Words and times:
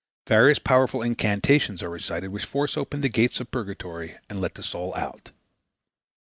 Various 0.25 0.57
powerful 0.57 1.03
incantations 1.03 1.83
are 1.83 1.89
recited 1.91 2.31
which 2.31 2.43
force 2.45 2.75
open 2.75 3.01
the 3.01 3.07
gates 3.07 3.39
of 3.39 3.51
purgatory 3.51 4.17
and 4.31 4.41
let 4.41 4.55
the 4.55 4.63
soul 4.63 4.95
out. 4.95 5.29